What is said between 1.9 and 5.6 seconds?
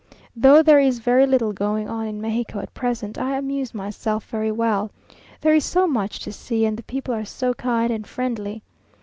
in Mexico at present, I amuse myself very well; there